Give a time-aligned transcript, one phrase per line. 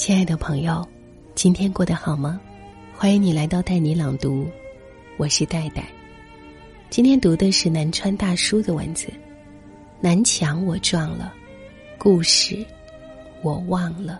[0.00, 0.88] 亲爱的朋友，
[1.34, 2.40] 今天过得好吗？
[2.96, 4.48] 欢迎你来到带你朗读，
[5.18, 5.86] 我是戴戴。
[6.88, 9.08] 今天读的是南川大叔的文字，
[10.00, 11.34] 《南墙我撞了，
[11.98, 12.64] 故事
[13.42, 14.18] 我忘了》。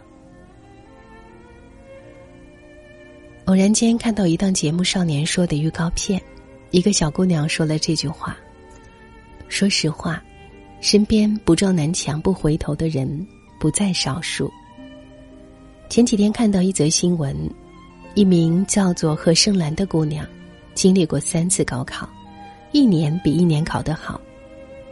[3.46, 6.20] 偶然间看到一档节目《少年说》的预告片，
[6.72, 8.36] 一个小姑娘说了这句话
[9.48, 10.22] ：“说实话，
[10.82, 13.26] 身边不撞南墙不回头的人
[13.58, 14.52] 不在少数。”
[15.90, 17.36] 前几天看到一则新闻，
[18.14, 20.24] 一名叫做何胜兰的姑娘，
[20.72, 22.08] 经历过三次高考，
[22.70, 24.20] 一年比一年考得好，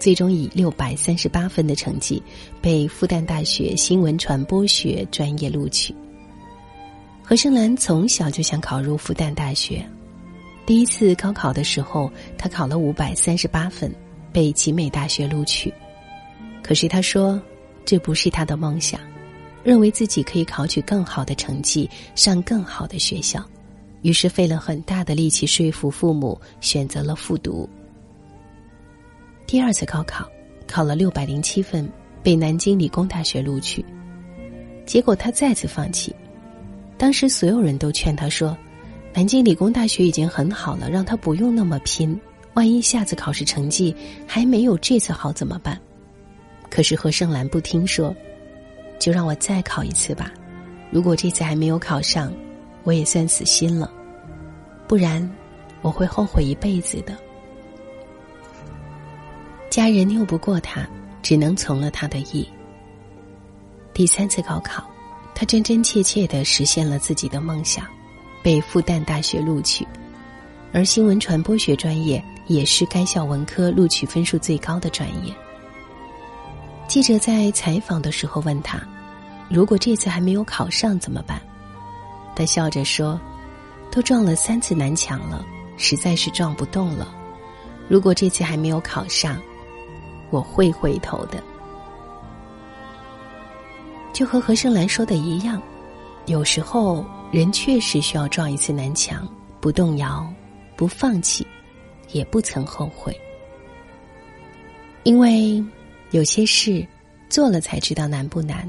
[0.01, 2.21] 最终以六百三十八分的成绩
[2.61, 5.95] 被复旦大学新闻传播学专业录取。
[7.23, 9.89] 何胜兰从小就想考入复旦大学，
[10.67, 13.95] 第一次高考的时候，她考了五百三十八分，
[14.33, 15.73] 被集美大学录取。
[16.61, 17.41] 可是她说，
[17.85, 19.01] 这不是她的梦想。
[19.69, 23.45] 认为自己可以考取更好的成绩，上更好的学校，
[24.01, 27.69] 于是费了很大的力气说服父母，选择了复读。
[29.47, 30.27] 第二次高考，
[30.67, 31.87] 考了六百零七分，
[32.23, 33.85] 被南京理工大学录取。
[34.87, 36.17] 结果他再次放弃，
[36.97, 38.57] 当时所有人都劝他说
[39.13, 42.19] ：“南京理工大学已经很好了，让他不用那么拼。
[42.55, 43.95] 万一下次考试成绩
[44.27, 45.79] 还没有这次好怎么办？”
[46.71, 48.17] 可是何胜兰不听说。
[48.99, 50.33] 就让我再考一次吧，
[50.91, 52.33] 如果这次还没有考上，
[52.85, 53.91] 我也算死心了，
[54.87, 55.29] 不然
[55.83, 57.17] 我会后悔一辈子的。
[59.71, 60.89] 家人拗不过他，
[61.23, 62.49] 只能从了他的意。
[63.93, 64.89] 第三次高考，
[65.35, 67.87] 他真真切切的实现了自己的梦想，
[68.43, 69.87] 被复旦大学录取，
[70.73, 75.33] 而新闻传播学专业也是该校文科录取分数最高的专业。
[76.89, 78.81] 记者在采访的时候问他
[79.51, 81.39] ：“如果这次还没有考上怎么办？”
[82.35, 83.21] 他笑着说
[83.93, 85.45] ：“都撞了三次南墙了，
[85.77, 87.15] 实在是撞不动了。
[87.89, 89.39] 如果这次还没有考上，
[90.31, 91.43] 我会回头的。”
[94.11, 95.61] 就和何生兰说的一样，
[96.25, 99.29] 有时候人确实需要撞一次南墙，
[99.61, 100.27] 不动摇，
[100.75, 101.47] 不放弃，
[102.13, 103.15] 也不曾后悔，
[105.03, 105.63] 因为。
[106.11, 106.87] 有些事，
[107.29, 108.67] 做了才知道难不难，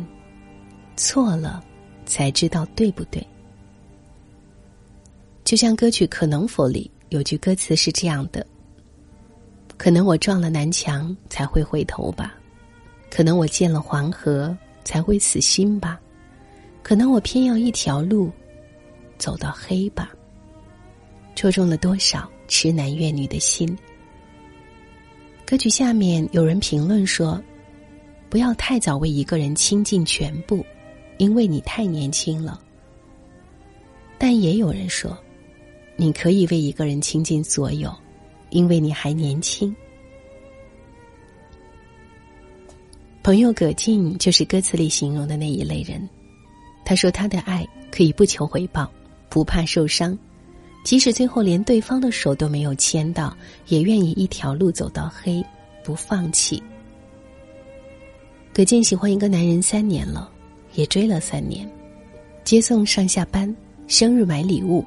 [0.97, 1.63] 错了
[2.05, 3.25] 才知道对不对。
[5.45, 8.45] 就像歌曲《可能否》里有句歌词是这样的
[9.77, 12.35] ：“可能我撞了南墙才会回头吧，
[13.09, 15.99] 可能我见了黄河才会死心吧，
[16.83, 18.29] 可能我偏要一条路
[19.17, 20.11] 走到黑吧。”
[21.35, 23.75] 戳中了多少痴男怨女的心。
[25.49, 27.43] 歌曲下面有人评论说
[28.29, 30.63] ：“不要太早为一个人倾尽全部，
[31.17, 32.61] 因为你太年轻了。”
[34.19, 35.17] 但也有人说
[35.97, 37.91] ：“你可以为一个人倾尽所有，
[38.51, 39.75] 因为你还年轻。”
[43.23, 46.07] 朋友葛静就是歌词里形容的那一类人。
[46.85, 48.87] 他说：“他的爱可以不求回报，
[49.29, 50.15] 不怕受伤。”
[50.83, 53.35] 即使最后连对方的手都没有牵到，
[53.67, 55.43] 也愿意一条路走到黑，
[55.83, 56.61] 不放弃。
[58.53, 60.31] 葛静喜欢一个男人三年了，
[60.73, 61.69] 也追了三年，
[62.43, 63.53] 接送上下班、
[63.87, 64.83] 生日买礼物，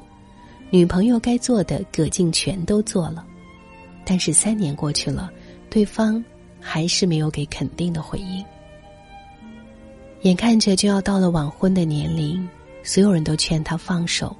[0.71, 3.25] 女朋友该做的葛静全都做了，
[4.05, 5.31] 但是三年过去了，
[5.71, 6.23] 对方
[6.61, 8.45] 还是没有给肯定的回应。
[10.23, 12.49] 眼看着就要到了晚婚的年龄，
[12.83, 14.37] 所有人都劝他放手。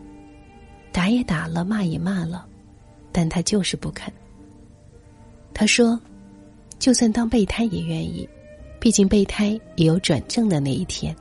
[0.93, 2.47] 打也打了，骂也骂了，
[3.11, 4.13] 但他就是不肯。
[5.55, 5.99] 他说
[6.79, 8.29] ：“就算当备胎也愿意，
[8.79, 11.15] 毕竟备胎也有转正的那一天。”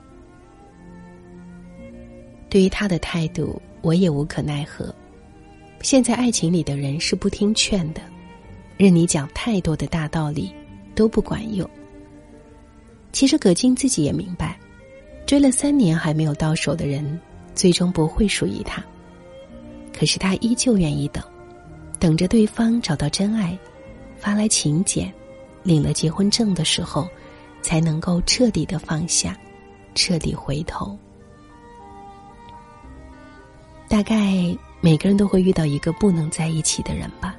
[2.49, 4.93] 对于他的态度，我也无可奈何。
[5.81, 8.01] 现在爱情里的人是不听劝的，
[8.77, 10.53] 任你讲太多的大道理，
[10.93, 11.67] 都不管用。
[13.13, 14.59] 其实葛静自己也明白，
[15.25, 17.19] 追了三年还没有到手的人，
[17.55, 18.83] 最终不会属于他。
[20.01, 21.23] 可是他依旧愿意等，
[21.99, 23.55] 等着对方找到真爱，
[24.17, 25.13] 发来请柬，
[25.61, 27.07] 领了结婚证的时候，
[27.61, 29.37] 才能够彻底的放下，
[29.93, 30.97] 彻底回头。
[33.87, 37.35] 大概每个人都会遇到一个不能在一起的人吧，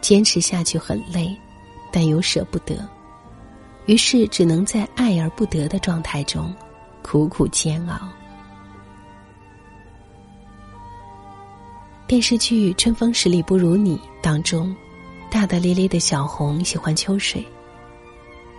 [0.00, 1.36] 坚持下去很累，
[1.90, 2.88] 但又舍不得，
[3.86, 6.54] 于是只能在爱而不得的状态中，
[7.02, 7.98] 苦苦煎熬。
[12.08, 14.74] 电视剧《春风十里不如你》当中，
[15.30, 17.46] 大大咧咧的小红喜欢秋水。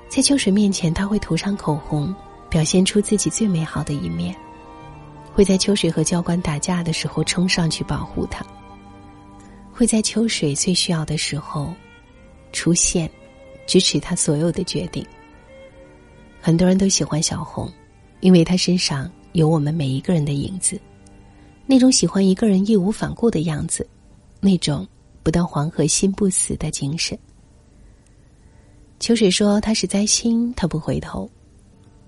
[0.07, 2.13] 在秋水面前，他会涂上口红，
[2.47, 4.35] 表现出自己最美好的一面。
[5.33, 8.45] 会在秋水和教官打架的时候冲上去保护他，
[9.73, 11.73] 会在秋水最需要的时候
[12.53, 13.09] 出现，
[13.65, 15.03] 支持他所有的决定。
[16.39, 17.67] 很多人都喜欢小红，
[18.19, 20.79] 因为她身上有我们每一个人的影子，
[21.71, 23.87] 那种喜欢一个人义无反顾的样子，
[24.39, 24.87] 那种
[25.21, 27.15] 不到黄河心不死的精神。
[28.99, 31.29] 秋水说他是灾星，他不回头。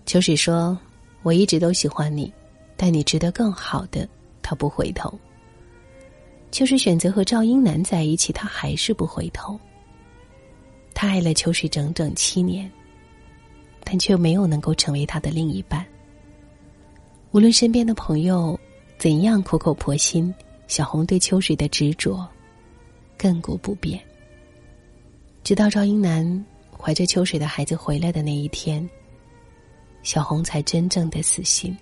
[0.07, 0.75] 秋水说
[1.21, 2.33] ：“我一直都喜欢你，
[2.75, 4.09] 但你值得更好的。”
[4.41, 5.13] 他不回头。
[6.51, 9.59] 秋水选择和赵英男在一起，他还是不回头。
[10.91, 12.67] 他爱了秋水整整七年。
[13.83, 15.85] 但却没有能够成为他的另一半。
[17.31, 18.59] 无论身边的朋友
[19.01, 20.31] 怎样苦口婆心，
[20.67, 22.23] 小红对秋水的执着
[23.17, 23.99] 亘古不变。
[25.43, 28.87] 直到赵英男怀着秋水的孩子回来的那一天，
[30.03, 31.75] 小红才真正的死心。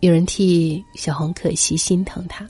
[0.00, 2.46] 有人替小红可惜心疼她，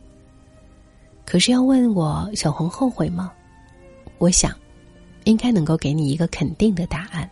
[1.25, 3.33] 可是要问我小红后悔吗？
[4.19, 4.53] 我想。
[5.27, 7.31] 应该能够给你一个肯定的答案。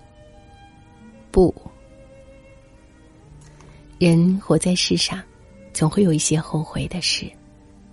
[1.33, 1.53] 不，
[4.01, 5.23] 人活在世上，
[5.75, 7.31] 总会有一些后悔的事，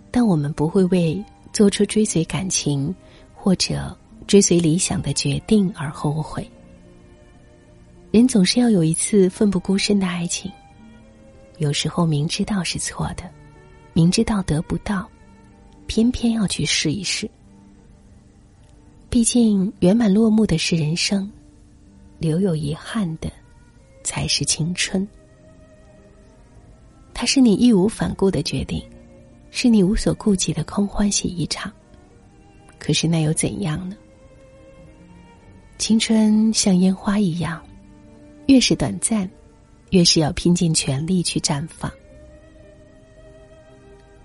[0.09, 1.21] 但我们不会为
[1.51, 2.95] 做出追随感情
[3.35, 3.93] 或者
[4.25, 6.49] 追随理想的决定而后悔。
[8.09, 10.49] 人总是要有一次奋不顾身的爱情，
[11.57, 13.29] 有时候明知道是错的，
[13.91, 15.05] 明知道得不到，
[15.87, 17.29] 偏偏要去试一试。
[19.09, 21.29] 毕竟，圆满落幕的是人生，
[22.17, 23.29] 留有遗憾的
[24.05, 25.05] 才是青春。
[27.19, 28.79] 它是你义无反顾的决定，
[29.49, 31.73] 是你无所顾忌的空欢喜一场。
[32.77, 33.97] 可是那又怎样呢？
[35.79, 37.59] 青春像烟花一样，
[38.45, 39.27] 越是短暂，
[39.89, 41.91] 越是要拼尽全力去绽放。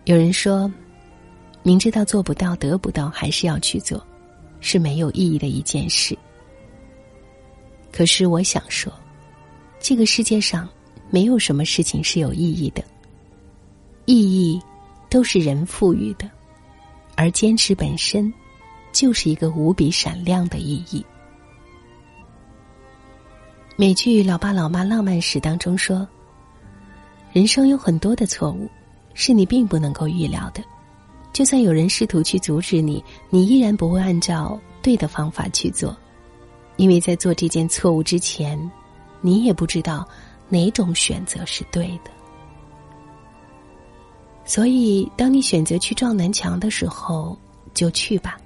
[0.05, 0.71] 有人说，
[1.63, 4.07] 明知道做不到、得不到，还是要去做。
[4.61, 6.17] 是没有意义的一件事。
[7.91, 8.93] 可是我想说，
[9.81, 10.69] 这个世界上
[11.13, 12.83] 没有什么事情是有意义的，
[14.07, 14.59] 意义
[15.11, 16.29] 都是人赋予的，
[17.17, 18.33] 而坚持本身
[18.95, 21.05] 就是一个无比闪亮的意义。
[23.77, 26.09] 美剧《老爸老妈浪漫史》当中说，
[27.31, 28.67] 人生有很多的错误，
[29.13, 30.65] 是你并不能够预料的。
[31.31, 35.95] 就算有人试图去阻止你，你依然不会按照对的方法去做，
[36.77, 38.59] 因为在做这件错误之前，
[39.21, 40.09] 你也不知道
[40.53, 42.11] 哪种选择是对的。
[44.45, 47.39] 所以，当你选择去撞南墙的时候，
[47.73, 48.39] 就去吧。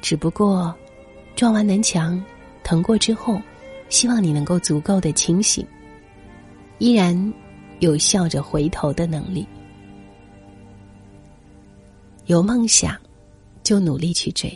[0.00, 0.72] 只不过，
[1.34, 2.22] 撞完南墙，
[2.62, 3.42] 疼过之后，
[3.88, 5.66] 希望你能够足够的清醒，
[6.78, 7.34] 依然
[7.80, 9.44] 有笑着回头的能力。
[12.26, 12.96] 有梦想，
[13.64, 14.50] 就努力去追；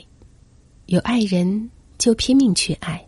[0.86, 1.68] 有爱人，
[1.98, 3.04] 就拼命去爱。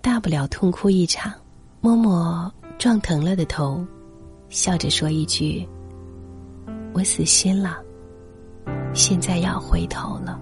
[0.00, 1.32] 大不了痛哭一场，
[1.80, 3.86] 摸摸撞疼了的头，
[4.48, 5.64] 笑着说一句
[6.92, 7.78] ：“我死心了，
[8.92, 10.40] 现在要回头了。”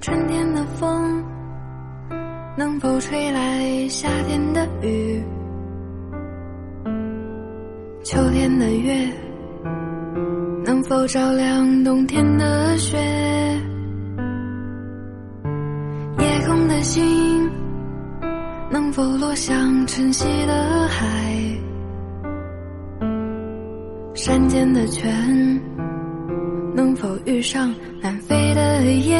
[0.00, 1.24] 春天的风，
[2.56, 5.20] 能否吹来夏天的雨？
[8.04, 9.12] 秋天的月，
[10.64, 12.96] 能否照亮冬天的雪？
[16.90, 17.48] 心，
[18.68, 21.06] 能否落向晨曦的海？
[24.12, 25.08] 山间的泉，
[26.74, 29.16] 能否遇上南飞的雁？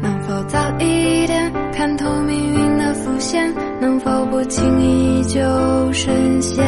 [0.00, 3.52] 能否早一点看透命运的伏线？
[3.80, 5.40] 能否不轻易就
[5.92, 6.64] 深陷？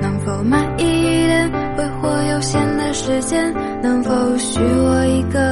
[0.00, 0.84] 能否慢一
[1.26, 3.52] 点挥霍有限的时间？
[3.82, 5.51] 能否许我一个